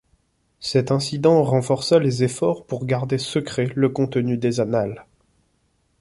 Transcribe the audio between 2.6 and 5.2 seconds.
pour garder secret le contenu des annales.